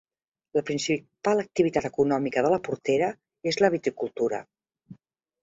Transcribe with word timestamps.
La 0.57 0.61
principal 0.69 1.41
activitat 1.43 1.87
econòmica 1.89 2.45
de 2.47 2.51
la 2.55 2.59
Portera 2.69 3.11
és 3.53 3.61
la 3.67 3.71
viticultura. 3.77 4.43